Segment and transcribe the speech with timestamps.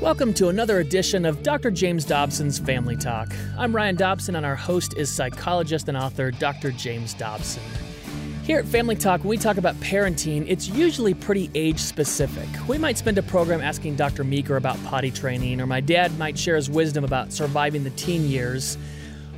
[0.00, 1.70] Welcome to another edition of Dr.
[1.70, 3.34] James Dobson's Family Talk.
[3.58, 6.72] I'm Ryan Dobson, and our host is psychologist and author Dr.
[6.72, 7.62] James Dobson.
[8.42, 12.48] Here at Family Talk, when we talk about parenting, it's usually pretty age specific.
[12.66, 14.24] We might spend a program asking Dr.
[14.24, 18.26] Meeker about potty training, or my dad might share his wisdom about surviving the teen
[18.26, 18.78] years.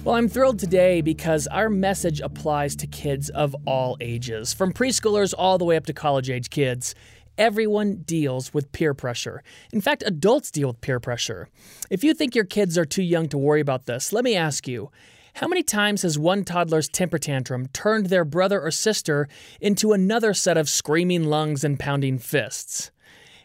[0.04, 5.34] Well, I'm thrilled today because our message applies to kids of all ages, from preschoolers
[5.36, 6.94] all the way up to college age kids.
[7.38, 9.43] Everyone deals with peer pressure.
[9.72, 11.48] In fact, adults deal with peer pressure.
[11.90, 14.68] If you think your kids are too young to worry about this, let me ask
[14.68, 14.90] you
[15.36, 19.29] how many times has one toddler's temper tantrum turned their brother or sister
[19.60, 22.90] into another set of screaming lungs and pounding fists?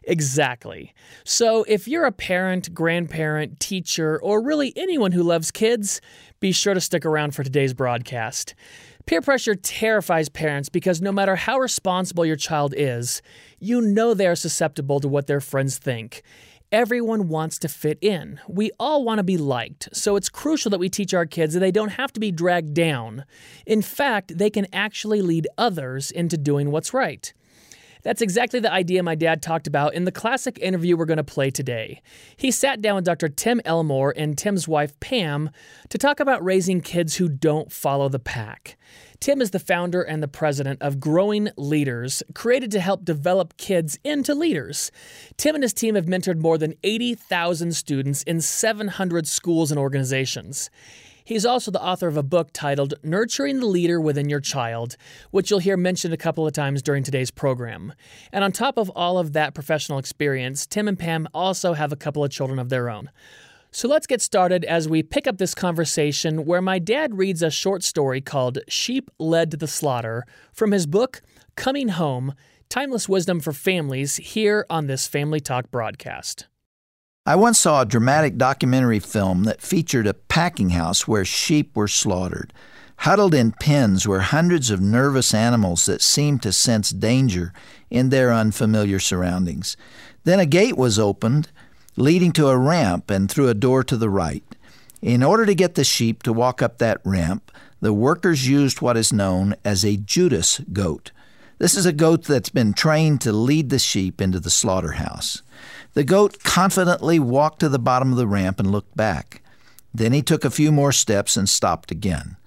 [0.04, 0.93] Exactly.
[1.26, 5.99] So, if you're a parent, grandparent, teacher, or really anyone who loves kids,
[6.40, 8.55] be sure to stick around for today's broadcast.
[9.07, 13.21] Peer pressure terrifies parents because no matter how responsible your child is,
[13.57, 16.23] you know they are susceptible to what their friends think.
[16.73, 18.41] Everyone wants to fit in.
[18.49, 21.62] We all want to be liked, so it's crucial that we teach our kids that
[21.62, 23.23] they don't have to be dragged down.
[23.65, 27.34] In fact, they can actually lead others into doing what's right.
[28.03, 31.23] That's exactly the idea my dad talked about in the classic interview we're going to
[31.23, 32.01] play today.
[32.35, 33.29] He sat down with Dr.
[33.29, 35.49] Tim Elmore and Tim's wife, Pam,
[35.89, 38.77] to talk about raising kids who don't follow the pack.
[39.20, 43.98] Tim is the founder and the president of Growing Leaders, created to help develop kids
[44.04, 44.91] into leaders.
[45.37, 50.70] Tim and his team have mentored more than 80,000 students in 700 schools and organizations.
[51.27, 54.95] He's also the author of a book titled Nurturing the Leader Within Your Child,
[55.29, 57.91] which you'll hear mentioned a couple of times during today's program.
[58.31, 61.98] And on top of all of that professional experience, Tim and Pam also have a
[61.98, 63.09] couple of children of their own.
[63.71, 67.51] So let's get started as we pick up this conversation where my dad reads a
[67.51, 70.23] short story called Sheep Led to the Slaughter
[70.53, 71.22] from his book,
[71.57, 72.35] Coming Home
[72.69, 76.47] Timeless Wisdom for Families, here on this Family Talk broadcast.
[77.28, 81.89] I once saw a dramatic documentary film that featured a packing house where sheep were
[81.89, 82.53] slaughtered.
[82.99, 87.51] Huddled in pens were hundreds of nervous animals that seemed to sense danger
[87.89, 89.75] in their unfamiliar surroundings.
[90.23, 91.49] Then a gate was opened,
[91.97, 94.45] leading to a ramp and through a door to the right.
[95.01, 97.51] In order to get the sheep to walk up that ramp,
[97.81, 101.11] the workers used what is known as a Judas goat.
[101.59, 105.41] This is a goat that's been trained to lead the sheep into the slaughterhouse.
[105.97, 109.41] The goat confidently walked to the bottom of the ramp and looked back.
[109.91, 112.38] Then he took a few more steps and stopped again.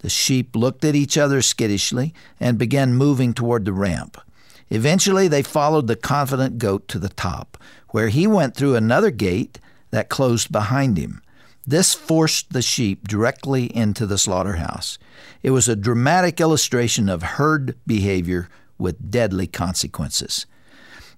[0.00, 4.20] The sheep looked at each other skittishly and began moving toward the ramp.
[4.68, 7.56] Eventually, they followed the confident goat to the top,
[7.90, 9.60] where he went through another gate
[9.92, 11.22] that closed behind him.
[11.64, 14.98] This forced the sheep directly into the slaughterhouse.
[15.44, 20.46] It was a dramatic illustration of herd behavior with deadly consequences.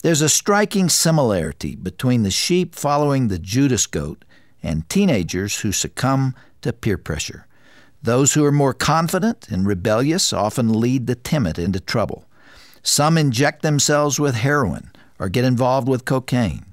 [0.02, 4.24] There's a striking similarity between the sheep following the Judas goat
[4.62, 7.46] and teenagers who succumb to peer pressure.
[8.02, 12.24] Those who are more confident and rebellious often lead the timid into trouble.
[12.82, 16.64] Some inject themselves with heroin or get involved with cocaine.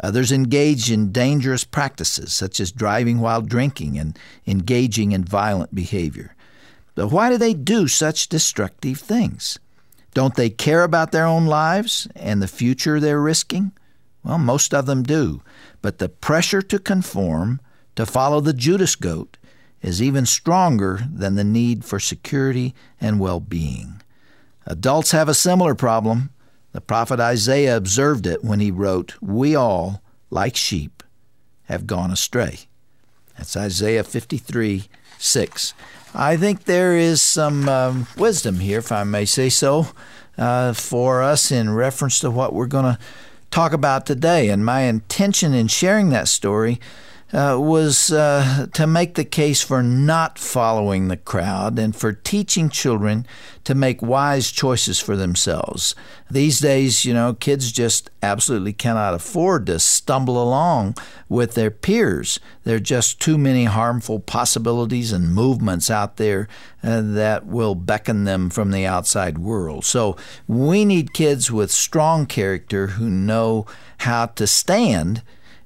[0.00, 4.16] Others engage in dangerous practices such as driving while drinking and
[4.46, 6.36] engaging in violent behavior.
[6.94, 9.58] But why do they do such destructive things?
[10.12, 13.72] Don't they care about their own lives and the future they're risking?
[14.24, 15.42] Well, most of them do.
[15.82, 17.60] But the pressure to conform,
[17.96, 19.36] to follow the Judas goat,
[19.82, 24.02] is even stronger than the need for security and well being.
[24.66, 26.30] Adults have a similar problem.
[26.72, 31.02] The prophet Isaiah observed it when he wrote, We all, like sheep,
[31.64, 32.60] have gone astray.
[33.36, 34.84] That's Isaiah 53
[35.18, 35.74] 6.
[36.14, 39.86] I think there is some um, wisdom here, if I may say so,
[40.36, 42.98] uh, for us in reference to what we're going to
[43.50, 44.48] talk about today.
[44.48, 46.80] And my intention in sharing that story
[47.32, 52.68] uh, was uh, to make the case for not following the crowd and for teaching
[52.68, 53.26] children
[53.62, 55.94] to make wise choices for themselves.
[56.30, 60.96] These days, you know, kids just absolutely cannot afford to stumble along
[61.28, 62.40] with their peers.
[62.64, 66.48] There are just too many harmful possibilities and movements out there
[66.82, 69.84] uh, that will beckon them from the outside world.
[69.84, 70.16] So
[70.48, 73.66] we need kids with strong character who know
[73.98, 75.22] how to stand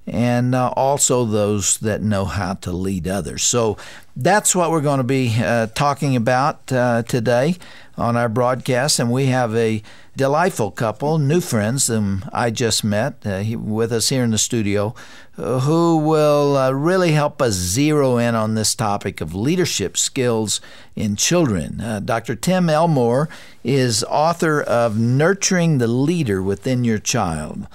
[0.06, 3.42] and uh, also those that know how to lead others.
[3.42, 3.76] So
[4.16, 7.56] that's what we're going to be uh, talking about uh, today
[7.96, 8.98] on our broadcast.
[8.98, 9.82] And we have a
[10.14, 14.94] delightful couple, new friends, whom I just met uh, with us here in the studio,
[15.38, 20.60] uh, who will uh, really help us zero in on this topic of leadership skills
[20.94, 21.82] in children.
[22.04, 22.36] Dr.
[22.36, 23.28] Tim Elmore
[23.64, 27.66] is author of Nurturing the Leader Within Your Child.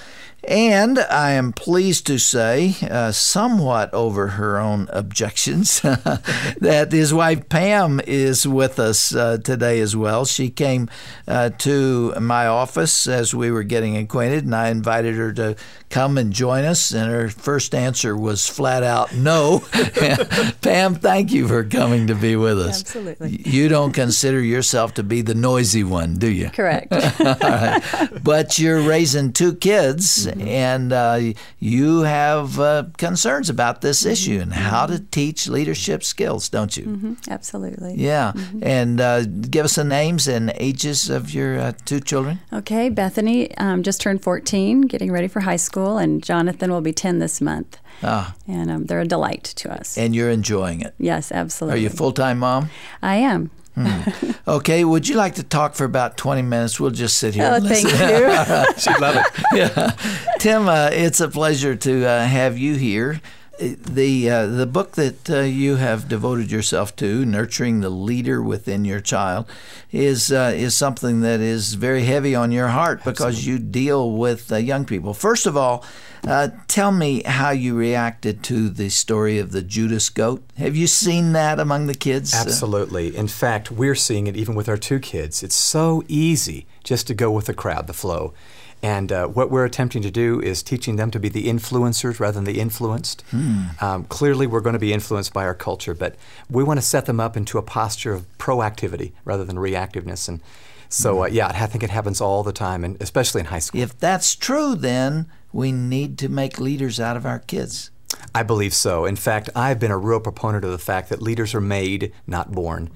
[0.44, 7.50] And I am pleased to say, uh, somewhat over her own objections, that his wife
[7.50, 10.26] Pam is with us uh, today as well.
[10.26, 10.90] She came
[11.28, 15.56] uh, to my office as we were getting acquainted, and I invited her to
[15.90, 16.92] come and join us.
[16.92, 19.60] And her first answer was flat out no.
[20.62, 22.82] Pam, thank you for coming to be with us.
[22.82, 23.42] Absolutely.
[23.46, 26.50] You don't consider yourself to be the noisy one, do you?
[26.50, 26.94] Correct.
[28.24, 30.48] But you're raising two kids, mm-hmm.
[30.48, 31.20] and uh,
[31.60, 34.12] you have uh, concerns about this mm-hmm.
[34.12, 36.86] issue and how to teach leadership skills, don't you?
[36.86, 37.14] Mm-hmm.
[37.30, 37.96] Absolutely.
[37.96, 38.34] Yeah.
[38.36, 38.64] Mm-hmm.
[38.64, 42.40] And uh, give us the names and ages of your uh, two children.
[42.52, 42.90] Okay.
[42.90, 47.20] Bethany um, just turned 14, getting ready for high school, and Jonathan will be 10
[47.20, 47.78] this month.
[48.04, 48.36] Ah.
[48.48, 49.98] And um, they're a delight to us.
[49.98, 50.94] And you're enjoying it.
[50.98, 51.80] Yes, absolutely.
[51.80, 52.70] Are you full time mom?
[53.02, 53.52] I am.
[53.75, 54.31] Hmm.
[54.48, 56.80] Okay, would you like to talk for about 20 minutes?
[56.80, 57.89] We'll just sit here oh, and listen.
[57.92, 58.81] Thank you.
[58.81, 59.25] She'd love it.
[59.54, 59.92] yeah.
[60.39, 63.21] Tim, uh, it's a pleasure to uh, have you here.
[63.60, 68.86] The, uh, the book that uh, you have devoted yourself to, Nurturing the Leader Within
[68.86, 69.48] Your Child,
[69.92, 73.52] is, uh, is something that is very heavy on your heart because Absolutely.
[73.52, 75.14] you deal with uh, young people.
[75.14, 75.84] First of all,
[76.28, 80.44] uh, tell me how you reacted to the story of the Judas goat.
[80.58, 82.34] Have you seen that among the kids?
[82.34, 83.16] Absolutely.
[83.16, 85.44] In fact, we're seeing it even with our two kids.
[85.44, 88.34] It's so easy just to go with the crowd, the flow.
[88.82, 92.34] And uh, what we're attempting to do is teaching them to be the influencers rather
[92.34, 93.22] than the influenced.
[93.30, 93.66] Hmm.
[93.80, 96.16] Um, clearly, we're going to be influenced by our culture, but
[96.50, 100.28] we want to set them up into a posture of proactivity rather than reactiveness.
[100.28, 100.42] And
[100.88, 103.82] so, uh, yeah, I think it happens all the time, and especially in high school.
[103.82, 107.92] If that's true, then we need to make leaders out of our kids.
[108.34, 109.06] I believe so.
[109.06, 112.52] In fact, I've been a real proponent of the fact that leaders are made, not
[112.52, 112.90] born.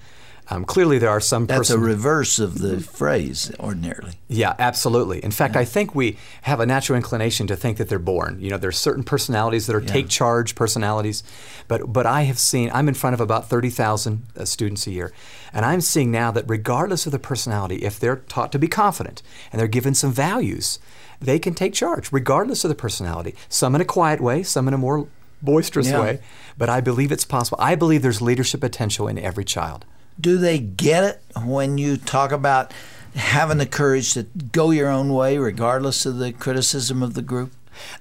[0.49, 1.45] Um, clearly, there are some.
[1.45, 4.13] That's person- a reverse of the phrase ordinarily.
[4.27, 5.23] Yeah, absolutely.
[5.23, 5.61] In fact, yeah.
[5.61, 8.39] I think we have a natural inclination to think that they're born.
[8.41, 9.87] You know, there's certain personalities that are yeah.
[9.87, 11.23] take charge personalities,
[11.67, 12.69] but but I have seen.
[12.73, 15.13] I'm in front of about thirty thousand uh, students a year,
[15.53, 19.21] and I'm seeing now that regardless of the personality, if they're taught to be confident
[19.51, 20.79] and they're given some values,
[21.21, 23.35] they can take charge, regardless of the personality.
[23.47, 25.07] Some in a quiet way, some in a more
[25.41, 26.01] boisterous yeah.
[26.01, 26.19] way.
[26.57, 27.57] But I believe it's possible.
[27.61, 29.85] I believe there's leadership potential in every child.
[30.19, 32.73] Do they get it when you talk about
[33.15, 37.51] having the courage to go your own way, regardless of the criticism of the group?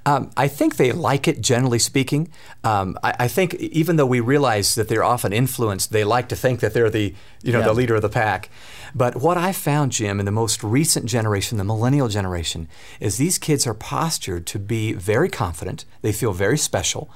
[0.05, 2.29] Um, I think they like it, generally speaking.
[2.65, 6.37] Um, I, I, think even though we realize that they're often influenced, they like to
[6.37, 7.67] think that they're the you know yeah.
[7.67, 8.51] the leader of the pack.
[8.95, 12.69] But what I found, Jim, in the most recent generation, the millennial generation,
[13.01, 15.85] is these kids are postured to be very confident.
[16.03, 17.11] They feel very special.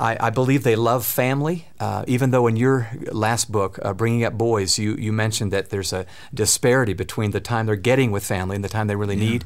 [0.00, 4.24] I, I believe they love family, uh, even though in your last book, uh, Bringing
[4.24, 8.24] Up Boys, you, you mentioned that there's a disparity between the time they're getting with
[8.24, 9.30] family and the time they really yeah.
[9.30, 9.44] need.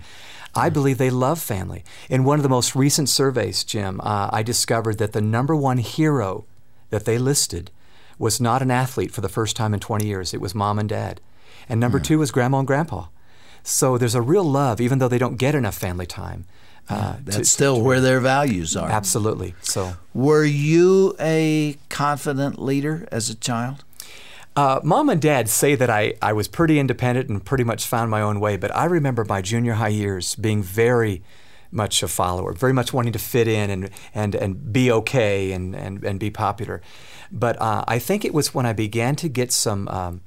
[0.55, 1.83] I believe they love family.
[2.09, 5.79] In one of the most recent surveys, Jim, uh, I discovered that the number one
[5.79, 6.45] hero
[6.91, 7.73] that they listed
[8.19, 10.33] was not an athlete for the first time in 20 years.
[10.33, 11.21] It was mom and dad.
[11.69, 13.07] And number two was grandma and grandpa.
[13.65, 16.45] So there's a real love, even though they don't get enough family time.
[16.89, 18.91] Uh, That's to, still to, where their values are.
[18.91, 19.55] Absolutely.
[19.63, 23.85] So, were you a confident leader as a child?
[24.57, 28.11] Uh, Mom and Dad say that I, I was pretty independent and pretty much found
[28.11, 31.23] my own way, but I remember my junior high years being very
[31.73, 35.75] much a follower, very much wanting to fit in and, and, and be okay and,
[35.75, 36.81] and, and be popular.
[37.33, 40.21] But uh, I think it was when I began to get some um,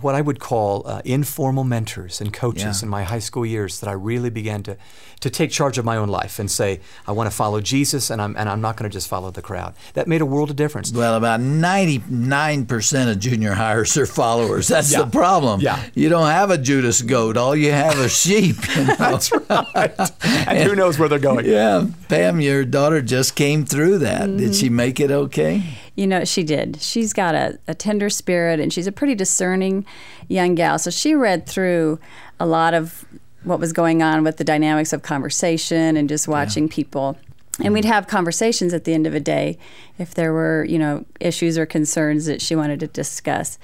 [0.00, 2.86] what I would call uh, informal mentors and coaches yeah.
[2.86, 4.76] in my high school years that I really began to,
[5.20, 8.20] to take charge of my own life and say, I want to follow Jesus and
[8.20, 9.74] I'm, and I'm not going to just follow the crowd.
[9.94, 10.92] That made a world of difference.
[10.92, 14.68] Well, about 99% of junior highers are followers.
[14.68, 15.02] That's yeah.
[15.02, 15.60] the problem.
[15.60, 15.82] Yeah.
[15.94, 17.36] You don't have a Judas goat.
[17.36, 18.56] All you have are sheep.
[18.76, 18.96] You know?
[18.96, 19.94] That's right.
[20.24, 21.46] and, who knows where they're going.
[21.46, 21.86] Yeah.
[22.08, 24.28] Pam, your daughter just came through that.
[24.28, 24.36] Mm-hmm.
[24.38, 25.62] Did she make it okay?
[25.96, 26.80] You know, she did.
[26.80, 29.86] She's got a, a tender spirit and she's a pretty discerning
[30.28, 30.78] young gal.
[30.78, 32.00] So she read through
[32.40, 33.04] a lot of
[33.44, 36.74] what was going on with the dynamics of conversation and just watching yeah.
[36.74, 37.16] people
[37.62, 37.88] and we'd mm.
[37.88, 39.58] have conversations at the end of a day
[39.98, 43.58] if there were you know issues or concerns that she wanted to discuss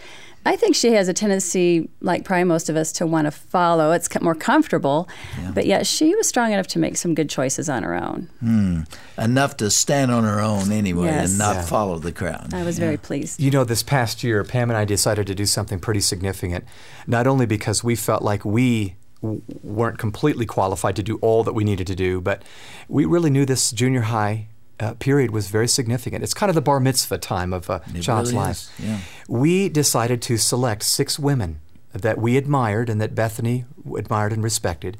[0.46, 3.92] I think she has a tendency, like probably most of us, to want to follow.
[3.92, 5.50] It's more comfortable, yeah.
[5.54, 8.30] but yet she was strong enough to make some good choices on her own.
[8.40, 8.80] Hmm.
[9.18, 11.30] Enough to stand on her own anyway yes.
[11.30, 11.62] and not yeah.
[11.62, 12.54] follow the crowd.
[12.54, 12.86] I was yeah.
[12.86, 13.38] very pleased.
[13.38, 16.64] You know, this past year, Pam and I decided to do something pretty significant,
[17.06, 21.64] not only because we felt like we weren't completely qualified to do all that we
[21.64, 22.42] needed to do, but
[22.88, 24.46] we really knew this junior high
[24.80, 26.24] uh, period was very significant.
[26.24, 28.70] It's kind of the bar mitzvah time of a it child's really life.
[28.78, 28.98] Yeah.
[29.28, 31.60] We decided to select six women
[31.92, 33.64] that we admired and that Bethany
[33.96, 34.96] admired and respected,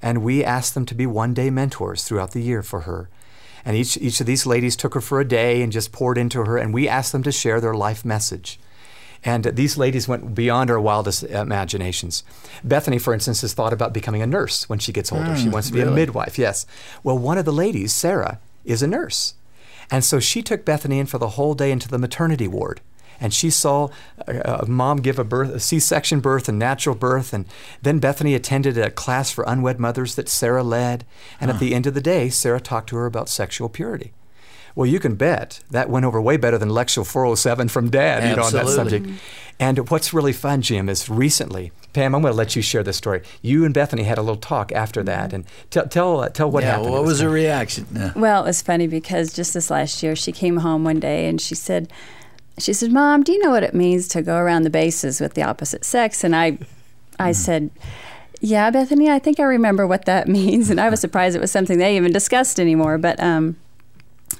[0.00, 3.08] and we asked them to be one day mentors throughout the year for her.
[3.64, 6.44] And each, each of these ladies took her for a day and just poured into
[6.44, 8.60] her, and we asked them to share their life message.
[9.24, 12.24] And these ladies went beyond our wildest imaginations.
[12.62, 15.30] Bethany, for instance, has thought about becoming a nurse when she gets older.
[15.30, 15.92] Mm, she wants to be really?
[15.92, 16.66] a midwife, yes.
[17.02, 19.34] Well, one of the ladies, Sarah, is a nurse.
[19.90, 22.80] And so she took Bethany in for the whole day into the maternity ward.
[23.20, 23.90] And she saw
[24.26, 27.46] uh, a, mom give a birth, a C-section birth and natural birth, and
[27.80, 31.04] then Bethany attended a class for unwed mothers that Sarah led.
[31.40, 31.54] And huh.
[31.54, 34.12] at the end of the day, Sarah talked to her about sexual purity.
[34.74, 38.36] Well, you can bet that went over way better than Lecture 407 from Dad, you
[38.36, 39.06] know, on that subject.
[39.60, 42.96] And what's really fun, Jim, is recently, Pam, I'm going to let you share this
[42.96, 43.22] story.
[43.40, 46.64] You and Bethany had a little talk after that, and tell tell uh, tell what
[46.64, 46.90] yeah, happened.
[46.90, 47.86] What was her reaction?
[47.94, 48.12] Yeah.
[48.16, 51.40] Well, it was funny because just this last year, she came home one day and
[51.40, 51.92] she said,
[52.58, 55.34] "She said, Mom, do you know what it means to go around the bases with
[55.34, 56.58] the opposite sex?" And I,
[57.18, 57.36] I mm.
[57.36, 57.70] said.
[58.40, 61.52] Yeah, Bethany, I think I remember what that means, and I was surprised it was
[61.52, 62.98] something they even discussed anymore.
[62.98, 63.56] But um,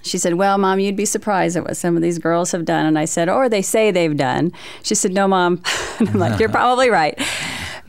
[0.02, 2.86] she said, Well, mom, you'd be surprised at what some of these girls have done.
[2.86, 4.52] And I said, Or they say they've done.
[4.82, 5.62] She said, No, mom.
[5.98, 7.18] and I'm like, You're probably right.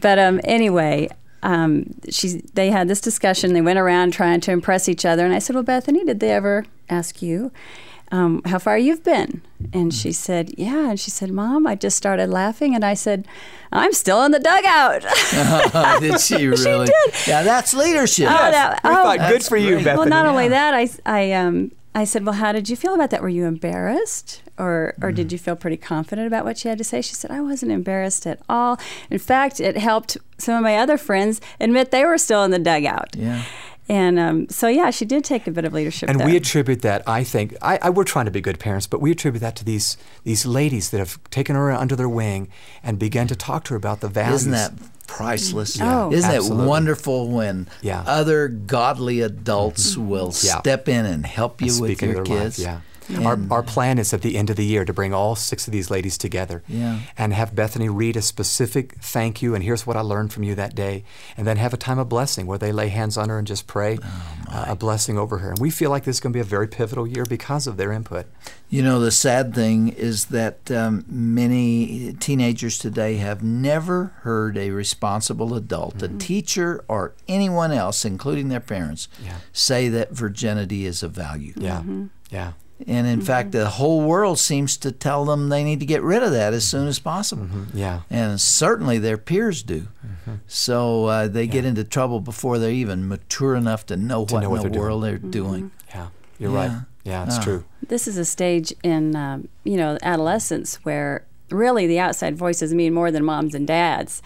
[0.01, 1.09] But um, anyway,
[1.43, 3.53] um, she, they had this discussion.
[3.53, 5.25] They went around trying to impress each other.
[5.25, 7.51] And I said, Well, Bethany, did they ever ask you
[8.11, 9.41] um, how far you've been?
[9.73, 10.91] And she said, Yeah.
[10.91, 12.75] And she said, Mom, I just started laughing.
[12.75, 13.27] And I said,
[13.71, 15.01] I'm still in the dugout.
[16.01, 16.85] did she really?
[16.87, 17.27] she did.
[17.27, 18.29] Yeah, that's leadership.
[18.29, 19.97] Oh, that, oh, good for you, Bethany.
[19.97, 23.09] Well, not only that, I, I um, I said, Well, how did you feel about
[23.11, 23.21] that?
[23.21, 24.43] Were you embarrassed?
[24.57, 25.15] Or, or mm.
[25.15, 27.01] did you feel pretty confident about what she had to say?
[27.01, 28.77] She said, I wasn't embarrassed at all.
[29.09, 32.59] In fact, it helped some of my other friends admit they were still in the
[32.59, 33.15] dugout.
[33.15, 33.43] Yeah.
[33.87, 36.09] And um, so, yeah, she did take a bit of leadership.
[36.09, 36.27] And there.
[36.27, 39.11] we attribute that, I think, I, I, we're trying to be good parents, but we
[39.11, 42.49] attribute that to these these ladies that have taken her under their wing
[42.81, 44.47] and began to talk to her about the values.
[44.47, 44.73] Isn't that
[45.07, 45.77] priceless.
[45.77, 46.05] Yeah.
[46.05, 46.65] Oh, Isn't absolutely.
[46.65, 48.03] it wonderful when yeah.
[48.05, 50.09] other godly adults mm-hmm.
[50.09, 50.59] will yeah.
[50.59, 52.59] step in and help you and with your kids?
[52.59, 52.81] Life, yeah.
[53.23, 55.73] Our, our plan is at the end of the year to bring all six of
[55.73, 56.99] these ladies together yeah.
[57.17, 60.55] and have Bethany read a specific thank you and here's what I learned from you
[60.55, 61.03] that day,
[61.37, 63.67] and then have a time of blessing where they lay hands on her and just
[63.67, 65.49] pray oh uh, a blessing over her.
[65.49, 67.77] And we feel like this is going to be a very pivotal year because of
[67.77, 68.27] their input.
[68.69, 74.71] You know, the sad thing is that um, many teenagers today have never heard a
[74.71, 76.15] responsible adult, mm-hmm.
[76.15, 79.37] a teacher, or anyone else, including their parents, yeah.
[79.53, 81.53] say that virginity is a value.
[81.55, 81.79] Yeah.
[81.79, 82.05] Mm-hmm.
[82.31, 82.53] Yeah.
[82.87, 83.25] And in mm-hmm.
[83.25, 86.53] fact, the whole world seems to tell them they need to get rid of that
[86.53, 87.45] as soon as possible.
[87.45, 87.77] Mm-hmm.
[87.77, 88.01] Yeah.
[88.09, 89.87] And certainly their peers do.
[90.05, 90.35] Mm-hmm.
[90.47, 91.51] So uh, they yeah.
[91.51, 94.73] get into trouble before they're even mature enough to know to what know in what
[94.73, 95.21] the world doing.
[95.21, 95.71] they're doing.
[95.89, 96.57] Yeah, you're yeah.
[96.57, 96.81] right.
[97.05, 97.43] Yeah, it's uh.
[97.43, 97.63] true.
[97.87, 102.93] This is a stage in, um, you know, adolescence where really the outside voices mean
[102.93, 104.21] more than moms and dads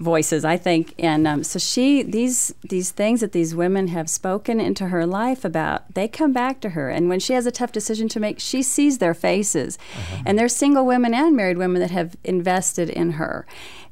[0.00, 0.94] voices i think.
[0.98, 5.44] And um, so she these these things that these women have spoken into her life
[5.44, 6.88] about they come back to her.
[6.88, 9.78] And when she has a tough decision to make she sees their faces.
[9.94, 10.22] Uh-huh.
[10.26, 13.46] and there's single women and married women that have invested in her.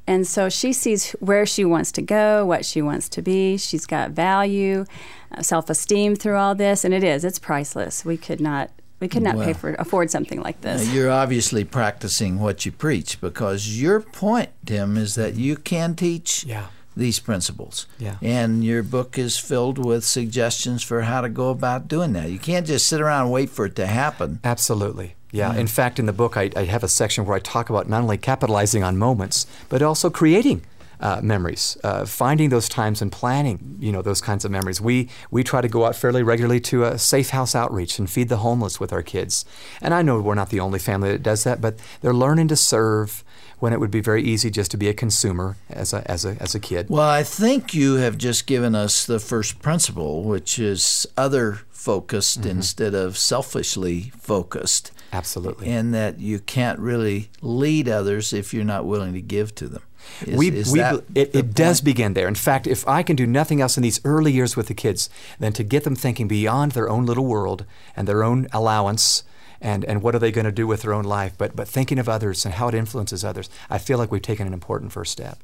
[0.07, 3.57] And so she sees where she wants to go what she wants to be.
[3.57, 4.85] She's got value
[5.31, 6.83] uh, self-esteem through all this.
[6.83, 8.03] And it is it's priceless.
[8.03, 10.93] We could not we could not well, pay for afford something like this.
[10.93, 16.43] You're obviously practicing what you preach because your point, Tim, is that you can teach
[16.43, 16.67] yeah.
[16.97, 17.87] these principles.
[17.97, 18.17] Yeah.
[18.21, 22.29] And your book is filled with suggestions for how to go about doing that.
[22.29, 24.39] You can't just sit around and wait for it to happen.
[24.43, 25.15] Absolutely.
[25.31, 25.51] Yeah.
[25.51, 25.59] Mm-hmm.
[25.59, 28.01] In fact, in the book, I, I have a section where I talk about not
[28.01, 30.63] only capitalizing on moments, but also creating
[30.99, 34.81] uh, memories, uh, finding those times and planning, you know, those kinds of memories.
[34.81, 38.29] We we try to go out fairly regularly to a safe house outreach and feed
[38.29, 39.45] the homeless with our kids.
[39.81, 42.55] And I know we're not the only family that does that, but they're learning to
[42.55, 43.23] serve
[43.59, 46.35] when it would be very easy just to be a consumer as a as a
[46.41, 46.89] as a kid.
[46.89, 52.41] Well, I think you have just given us the first principle, which is other focused
[52.41, 52.49] mm-hmm.
[52.49, 54.91] instead of selfishly focused.
[55.11, 55.69] Absolutely.
[55.69, 59.81] And that you can't really lead others if you're not willing to give to them.
[60.25, 61.85] Is, we, is we, that it, the it does point?
[61.85, 62.27] begin there.
[62.27, 65.09] In fact, if I can do nothing else in these early years with the kids
[65.39, 67.65] than to get them thinking beyond their own little world
[67.95, 69.23] and their own allowance
[69.61, 71.99] and, and what are they going to do with their own life, but, but thinking
[71.99, 75.11] of others and how it influences others, I feel like we've taken an important first
[75.11, 75.37] step.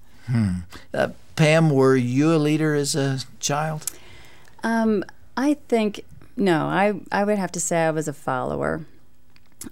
[0.94, 3.86] Uh, Pam, were you a leader as a child?
[4.64, 5.04] Um,
[5.38, 6.04] I think
[6.36, 6.66] no.
[6.66, 8.86] I I would have to say I was a follower.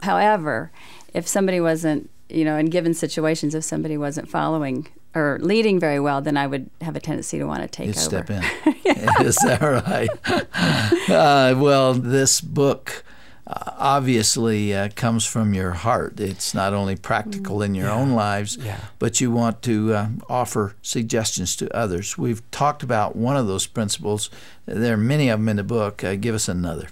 [0.01, 0.71] However,
[1.13, 5.99] if somebody wasn't, you know, in given situations, if somebody wasn't following or leading very
[5.99, 8.05] well, then I would have a tendency to want to take You'd over.
[8.05, 8.43] step in.
[9.25, 10.09] Is that right?
[11.09, 13.03] uh, well, this book
[13.45, 16.19] obviously uh, comes from your heart.
[16.19, 18.79] It's not only practical in your own lives, Yeah.
[18.99, 22.17] but you want to uh, offer suggestions to others.
[22.17, 24.29] We've talked about one of those principles.
[24.65, 26.03] There are many of them in the book.
[26.03, 26.87] Uh, give us another.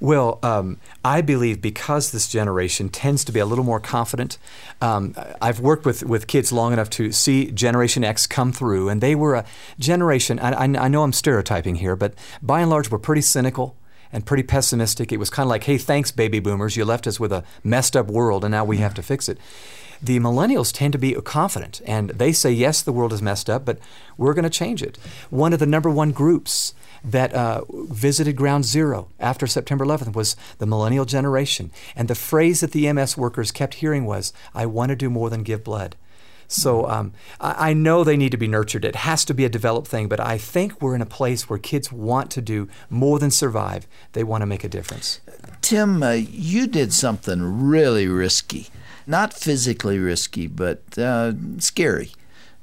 [0.00, 4.38] Well, um, I believe because this generation tends to be a little more confident.
[4.80, 9.00] Um, I've worked with, with kids long enough to see Generation X come through, and
[9.00, 9.44] they were a
[9.78, 10.38] generation.
[10.38, 13.76] I, I, I know I'm stereotyping here, but by and large, were pretty cynical
[14.16, 15.12] and pretty pessimistic.
[15.12, 16.74] It was kind of like, hey, thanks, baby boomers.
[16.74, 19.36] You left us with a messed up world, and now we have to fix it.
[20.02, 23.66] The millennials tend to be confident, and they say, yes, the world is messed up,
[23.66, 23.78] but
[24.16, 24.96] we're going to change it.
[25.28, 26.72] One of the number one groups
[27.04, 31.70] that uh, visited Ground Zero after September 11th was the millennial generation.
[31.94, 35.28] And the phrase that the MS workers kept hearing was, I want to do more
[35.28, 35.94] than give blood.
[36.48, 38.84] So um, I, I know they need to be nurtured.
[38.84, 41.58] It has to be a developed thing, but I think we're in a place where
[41.58, 43.86] kids want to do more than survive.
[44.12, 45.20] They want to make a difference.
[45.62, 48.68] Tim, uh, you did something really risky.
[49.06, 52.12] Not physically risky, but uh, scary.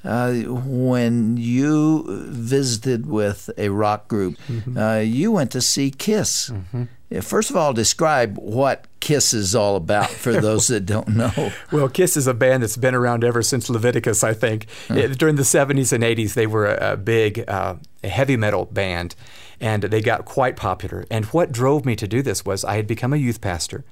[0.03, 4.35] Uh, when you visited with a rock group,
[4.75, 6.51] uh, you went to see Kiss.
[6.51, 6.85] Uh,
[7.21, 11.51] First of all, describe what Kiss is all about for those that don't know.
[11.71, 14.67] Well, Kiss is a band that's been around ever since Leviticus, I think.
[14.89, 19.15] It- during the 70s and 80s, they were a, a big uh, heavy metal band,
[19.59, 21.05] and they got quite popular.
[21.11, 23.83] And what drove me to do this was I had become a youth pastor,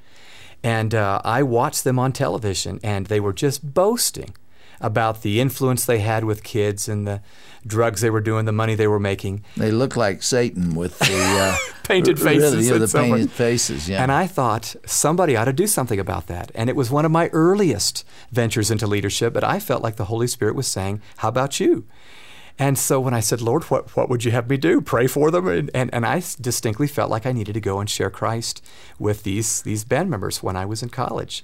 [0.63, 4.35] and uh, I watched them on television, and they were just boasting
[4.81, 7.21] about the influence they had with kids and the
[7.65, 9.43] drugs they were doing, the money they were making.
[9.55, 13.89] They look like Satan with the uh, Painted really, faces yeah, and the painted faces.
[13.89, 14.01] Yeah.
[14.01, 16.51] And I thought somebody ought to do something about that.
[16.55, 20.05] And it was one of my earliest ventures into leadership, but I felt like the
[20.05, 21.85] Holy Spirit was saying, How about you?
[22.57, 24.81] And so when I said, Lord, what, what would you have me do?
[24.81, 25.47] Pray for them?
[25.47, 28.63] And, and, and I distinctly felt like I needed to go and share Christ
[28.99, 31.43] with these, these band members when I was in college.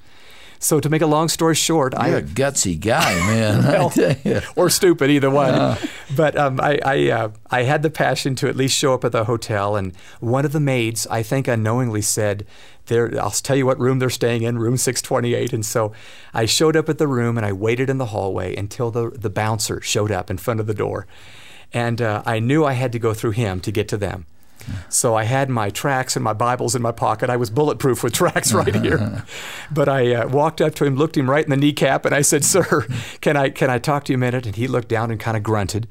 [0.59, 3.63] So to make a long story short, I You're I a gutsy guy, man.
[3.63, 5.77] Well, or stupid, either one.
[6.15, 9.11] But um, I I, uh, I had the passion to at least show up at
[9.11, 12.45] the hotel, and one of the maids, I think unknowingly, said,
[12.87, 15.93] "There, I'll tell you what room they're staying in, room 628." And so
[16.33, 19.29] I showed up at the room, and I waited in the hallway until the the
[19.29, 21.07] bouncer showed up in front of the door,
[21.73, 24.25] and uh, I knew I had to go through him to get to them.
[24.89, 27.29] So I had my tracts and my Bibles in my pocket.
[27.29, 29.23] I was bulletproof with tracts right here.
[29.71, 32.21] But I uh, walked up to him, looked him right in the kneecap, and I
[32.21, 32.87] said, "Sir,
[33.21, 35.37] can I can I talk to you a minute?" And he looked down and kind
[35.37, 35.87] of grunted.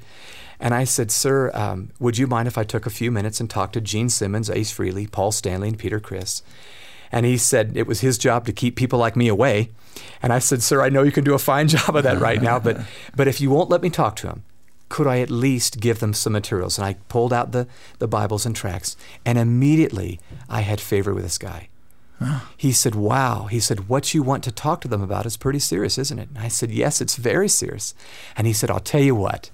[0.58, 3.48] And I said, "Sir, um, would you mind if I took a few minutes and
[3.48, 6.42] talked to Gene Simmons, Ace Frehley, Paul Stanley, and Peter Criss?"
[7.12, 9.70] And he said it was his job to keep people like me away.
[10.22, 12.40] And I said, "Sir, I know you can do a fine job of that right
[12.40, 12.80] now, but
[13.14, 14.42] but if you won't let me talk to him,
[14.88, 16.78] could I at least give them some materials?
[16.78, 17.66] And I pulled out the,
[17.98, 21.68] the Bibles and tracts, and immediately I had favor with this guy.
[22.56, 23.44] He said, Wow.
[23.50, 26.28] He said, What you want to talk to them about is pretty serious, isn't it?
[26.30, 27.94] And I said, Yes, it's very serious.
[28.36, 29.50] And he said, I'll tell you what,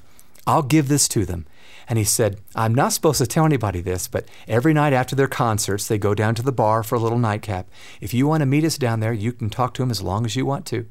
[0.47, 1.47] I'll give this to them.
[1.89, 5.27] And he said, I'm not supposed to tell anybody this, but every night after their
[5.27, 7.69] concerts, they go down to the bar for a little nightcap.
[8.01, 10.25] If you want to meet us down there, you can talk to them as long
[10.25, 10.87] as you want to.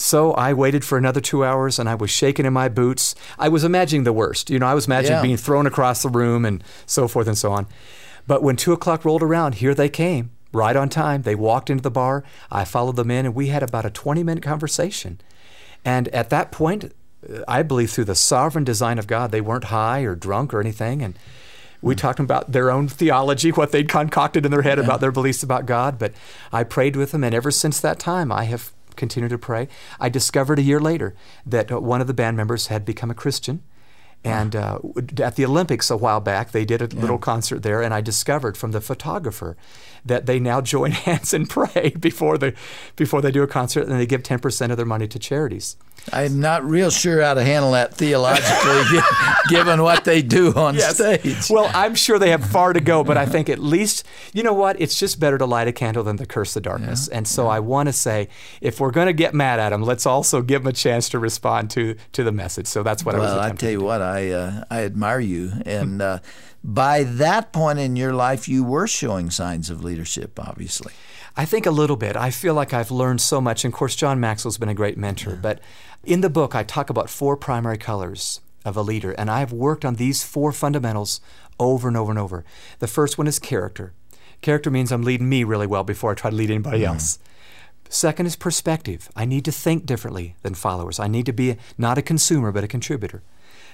[0.00, 3.14] So I waited for another two hours and I was shaking in my boots.
[3.38, 4.48] I was imagining the worst.
[4.48, 5.22] You know, I was imagining Yeah.
[5.22, 7.66] being thrown across the room and so forth and so on.
[8.26, 11.20] But when two o'clock rolled around, here they came, right on time.
[11.22, 12.24] They walked into the bar.
[12.50, 15.20] I followed them in and we had about a 20 minute conversation.
[15.84, 16.84] And at that point,
[17.30, 20.60] uh, I believe through the sovereign design of God, they weren't high or drunk or
[20.60, 21.02] anything.
[21.02, 21.18] And
[21.82, 25.42] we talked about their own theology, what they'd concocted in their head about their beliefs
[25.42, 25.98] about God.
[25.98, 26.12] But
[26.54, 29.66] I prayed with them, and ever since that time, I have continued to pray.
[29.98, 33.14] I discovered a year later that uh, one of the band members had become a
[33.22, 33.62] Christian,
[34.22, 34.78] And uh,
[35.18, 37.00] at the Olympics a while back, they did a yeah.
[37.00, 39.56] little concert there, and I discovered from the photographer
[40.04, 42.54] that they now join hands and pray before they
[42.96, 45.76] before they do a concert, and they give ten percent of their money to charities.
[46.12, 49.00] I'm not real sure how to handle that theologically,
[49.48, 50.94] given what they do on yes.
[50.94, 51.50] stage.
[51.50, 54.54] Well, I'm sure they have far to go, but I think at least, you know
[54.54, 54.80] what?
[54.80, 57.08] It's just better to light a candle than to curse the darkness.
[57.10, 57.18] Yeah.
[57.18, 57.50] And so yeah.
[57.50, 58.28] I want to say,
[58.60, 61.18] if we're going to get mad at them, let's also give them a chance to
[61.18, 62.66] respond to to the message.
[62.66, 63.34] So that's what well, I was.
[63.34, 66.18] Well, I tell you what, I uh, I admire you, and uh,
[66.62, 70.92] by that point in your life, you were showing signs of leadership, obviously.
[71.36, 72.16] I think a little bit.
[72.16, 73.64] I feel like I've learned so much.
[73.64, 75.30] And of course, John Maxwell's been a great mentor.
[75.30, 75.40] Yeah.
[75.40, 75.60] But
[76.04, 79.12] in the book, I talk about four primary colors of a leader.
[79.12, 81.20] And I've worked on these four fundamentals
[81.58, 82.44] over and over and over.
[82.78, 83.92] The first one is character.
[84.42, 86.94] Character means I'm leading me really well before I try to lead anybody mm-hmm.
[86.94, 87.18] else.
[87.88, 89.08] Second is perspective.
[89.16, 91.00] I need to think differently than followers.
[91.00, 93.22] I need to be not a consumer, but a contributor.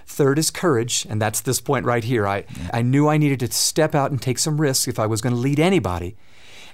[0.07, 2.27] Third is courage, and that's this point right here.
[2.27, 2.71] I, yeah.
[2.73, 5.35] I knew I needed to step out and take some risks if I was going
[5.35, 6.17] to lead anybody.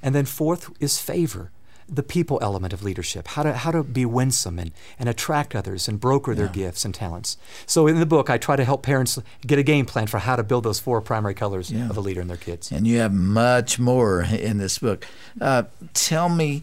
[0.03, 1.51] And then fourth is favor,
[1.88, 5.88] the people element of leadership, how to, how to be winsome and, and attract others
[5.88, 7.37] and broker their gifts and talents.
[7.66, 10.37] So in the book, I try to help parents get a game plan for how
[10.37, 11.88] to build those four primary colors yeah.
[11.88, 12.71] of a leader in their kids.
[12.71, 15.07] And you have much more in this book.
[15.40, 15.64] Uh,
[15.95, 16.62] tell me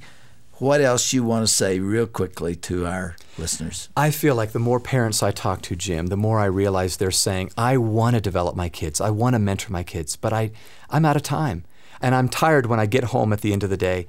[0.60, 3.90] what else you want to say real quickly to our listeners?
[3.96, 7.12] I feel like the more parents I talk to, Jim, the more I realize they're
[7.12, 9.00] saying, I want to develop my kids.
[9.00, 10.52] I want to mentor my kids, but I,
[10.90, 11.64] I'm out of time
[12.02, 14.08] and I'm tired when I get home at the end of the day.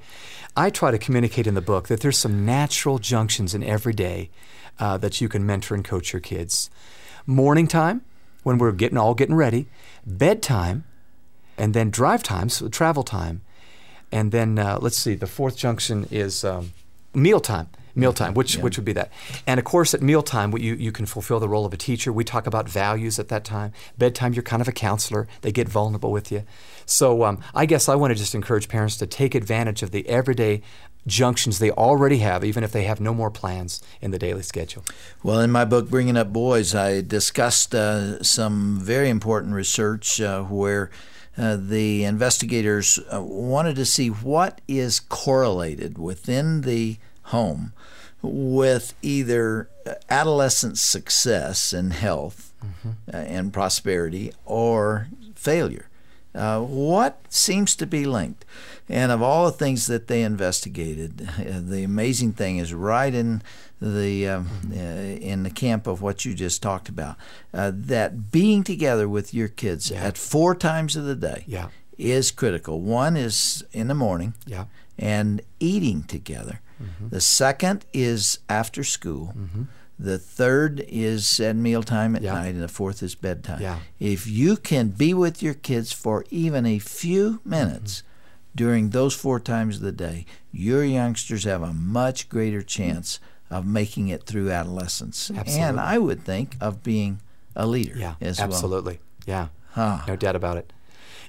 [0.55, 4.29] I try to communicate in the book that there's some natural junctions in every day
[4.79, 6.69] uh, that you can mentor and coach your kids.
[7.25, 8.01] Morning time,
[8.43, 9.67] when we're getting all getting ready,
[10.05, 10.83] bedtime,
[11.57, 13.41] and then drive time, so travel time,
[14.11, 16.73] and then uh, let's see, the fourth junction is um,
[17.13, 18.63] mealtime mealtime, which yeah.
[18.63, 19.11] which would be that.
[19.45, 22.11] And of course, at mealtime, you you can fulfill the role of a teacher.
[22.11, 23.73] We talk about values at that time.
[23.97, 25.27] Bedtime, you're kind of a counselor.
[25.41, 26.43] They get vulnerable with you.
[26.85, 30.07] So um, I guess I want to just encourage parents to take advantage of the
[30.07, 30.61] everyday
[31.07, 34.83] junctions they already have, even if they have no more plans in the daily schedule.
[35.23, 40.43] Well, in my book, Bringing Up Boys, I discussed uh, some very important research uh,
[40.43, 40.89] where.
[41.37, 47.73] Uh, the investigators uh, wanted to see what is correlated within the home
[48.21, 49.69] with either
[50.09, 52.89] adolescent success and health mm-hmm.
[53.13, 55.87] uh, and prosperity or failure.
[56.33, 58.45] Uh, what seems to be linked?
[58.87, 63.41] And of all the things that they investigated, uh, the amazing thing is right in
[63.81, 67.15] the um, uh, in the camp of what you just talked about.
[67.53, 70.03] Uh, that being together with your kids yeah.
[70.03, 71.69] at four times of the day yeah.
[71.97, 72.81] is critical.
[72.81, 74.65] One is in the morning, yeah.
[74.97, 76.61] and eating together.
[76.81, 77.09] Mm-hmm.
[77.09, 79.33] The second is after school.
[79.37, 79.63] Mm-hmm.
[80.01, 82.33] The third is at mealtime at yeah.
[82.33, 83.61] night, and the fourth is bedtime.
[83.61, 83.79] Yeah.
[83.99, 88.07] If you can be with your kids for even a few minutes mm-hmm.
[88.55, 93.19] during those four times of the day, your youngsters have a much greater chance
[93.51, 95.29] of making it through adolescence.
[95.29, 95.61] Absolutely.
[95.61, 97.21] And I would think of being
[97.55, 98.99] a leader yeah, as absolutely.
[99.27, 99.27] well.
[99.27, 99.47] Yeah.
[99.73, 99.99] Huh.
[100.07, 100.73] No doubt about it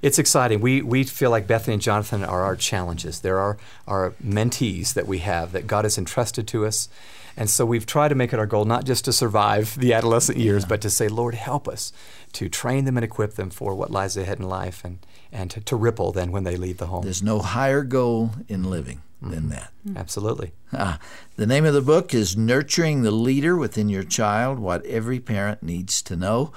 [0.03, 0.61] it's exciting.
[0.61, 3.21] We, we feel like Bethany and Jonathan are our challenges.
[3.21, 6.89] They're our, our mentees that we have that God has entrusted to us.
[7.37, 10.39] And so we've tried to make it our goal not just to survive the adolescent
[10.39, 10.69] years, yeah.
[10.69, 11.93] but to say, Lord, help us
[12.33, 14.99] to train them and equip them for what lies ahead in life and,
[15.31, 17.05] and to, to ripple then when they leave the home.
[17.05, 19.49] There's no higher goal in living than mm-hmm.
[19.51, 19.73] that.
[19.97, 20.53] Absolutely.
[20.73, 20.99] Ah,
[21.37, 25.63] the name of the book is Nurturing the Leader Within Your Child What Every Parent
[25.63, 26.53] Needs to Know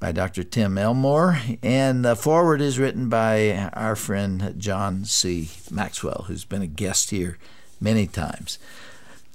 [0.00, 0.42] by Dr.
[0.42, 5.50] Tim Elmore, and the foreword is written by our friend John C.
[5.70, 7.36] Maxwell, who's been a guest here
[7.80, 8.58] many times.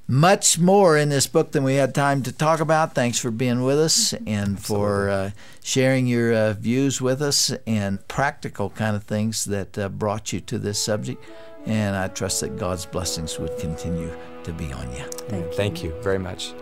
[0.08, 2.94] Much more in this book than we had time to talk about.
[2.94, 5.32] Thanks for being with us and for uh,
[5.64, 10.42] sharing your uh, views with us and practical kind of things that uh, brought you
[10.42, 11.24] to this subject.
[11.66, 15.04] And I trust that God's blessings would continue to be on you.
[15.04, 16.54] Thank you, Thank you very much.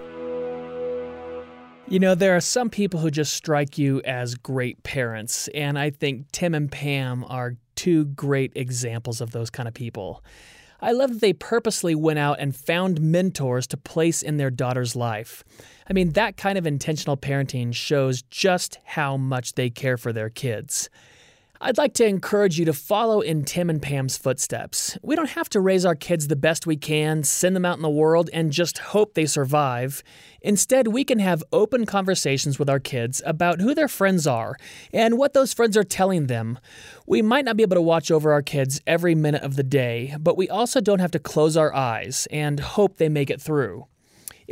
[1.89, 5.89] You know, there are some people who just strike you as great parents, and I
[5.89, 10.23] think Tim and Pam are two great examples of those kind of people.
[10.81, 14.95] I love that they purposely went out and found mentors to place in their daughter's
[14.95, 15.43] life.
[15.89, 20.29] I mean, that kind of intentional parenting shows just how much they care for their
[20.29, 20.89] kids.
[21.65, 24.97] I'd like to encourage you to follow in Tim and Pam's footsteps.
[25.01, 27.81] We don't have to raise our kids the best we can, send them out in
[27.81, 30.03] the world, and just hope they survive.
[30.41, 34.57] Instead, we can have open conversations with our kids about who their friends are
[34.91, 36.59] and what those friends are telling them.
[37.07, 40.17] We might not be able to watch over our kids every minute of the day,
[40.19, 43.87] but we also don't have to close our eyes and hope they make it through.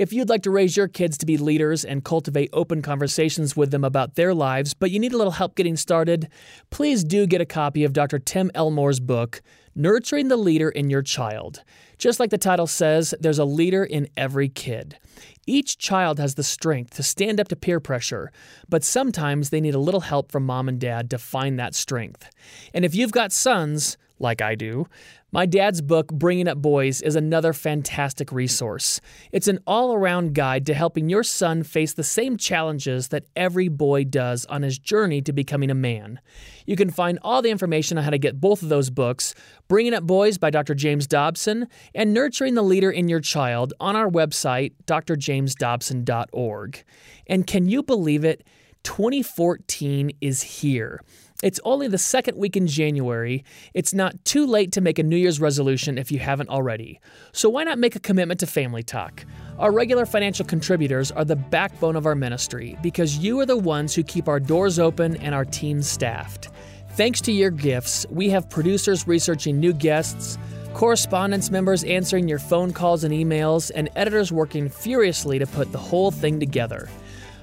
[0.01, 3.69] If you'd like to raise your kids to be leaders and cultivate open conversations with
[3.69, 6.27] them about their lives, but you need a little help getting started,
[6.71, 8.17] please do get a copy of Dr.
[8.17, 9.43] Tim Elmore's book,
[9.75, 11.63] Nurturing the Leader in Your Child.
[11.99, 14.97] Just like the title says, there's a leader in every kid.
[15.45, 18.31] Each child has the strength to stand up to peer pressure,
[18.67, 22.27] but sometimes they need a little help from mom and dad to find that strength.
[22.73, 24.87] And if you've got sons, like I do,
[25.33, 28.99] my dad's book, Bringing Up Boys, is another fantastic resource.
[29.31, 33.69] It's an all around guide to helping your son face the same challenges that every
[33.69, 36.19] boy does on his journey to becoming a man.
[36.65, 39.33] You can find all the information on how to get both of those books,
[39.69, 40.75] Bringing Up Boys by Dr.
[40.75, 46.83] James Dobson and Nurturing the Leader in Your Child, on our website, drjamesdobson.org.
[47.27, 48.43] And can you believe it?
[48.83, 51.01] 2014 is here.
[51.41, 53.43] It's only the second week in January.
[53.73, 56.99] It's not too late to make a New Year's resolution if you haven't already.
[57.31, 59.25] So why not make a commitment to Family Talk?
[59.57, 63.95] Our regular financial contributors are the backbone of our ministry because you are the ones
[63.95, 66.49] who keep our doors open and our team staffed.
[66.91, 70.37] Thanks to your gifts, we have producers researching new guests,
[70.73, 75.77] correspondence members answering your phone calls and emails, and editors working furiously to put the
[75.77, 76.89] whole thing together.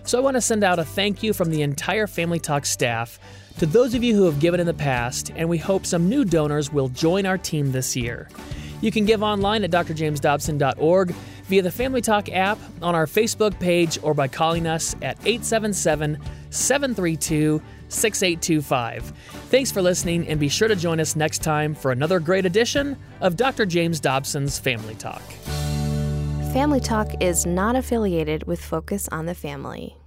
[0.05, 3.19] So I want to send out a thank you from the entire Family Talk staff
[3.59, 6.25] to those of you who have given in the past, and we hope some new
[6.25, 8.29] donors will join our team this year.
[8.81, 11.11] You can give online at drjamesdobson.org,
[11.47, 16.19] via the Family Talk app, on our Facebook page, or by calling us at 877
[16.51, 19.13] 732 6825.
[19.51, 22.97] Thanks for listening, and be sure to join us next time for another great edition
[23.21, 23.67] of Dr.
[23.67, 25.23] James Dobson's Family Talk.
[26.53, 29.98] Family Talk is not affiliated with Focus on the Family.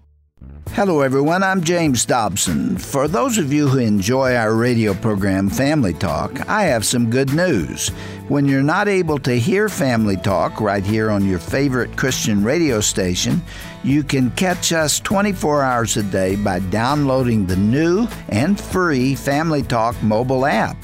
[0.74, 1.44] Hello, everyone.
[1.44, 2.78] I'm James Dobson.
[2.78, 7.34] For those of you who enjoy our radio program, Family Talk, I have some good
[7.34, 7.90] news.
[8.30, 12.80] When you're not able to hear Family Talk right here on your favorite Christian radio
[12.80, 13.44] station,
[13.84, 19.64] you can catch us 24 hours a day by downloading the new and free Family
[19.64, 20.78] Talk mobile app.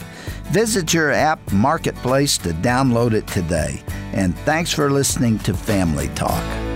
[0.52, 3.82] Visit your app marketplace to download it today.
[4.12, 6.67] And thanks for listening to Family Talk.